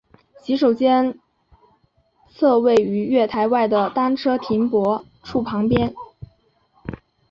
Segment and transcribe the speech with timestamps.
[0.41, 1.19] 洗手间
[2.35, 5.93] 则位于月台外的单车停泊处旁边。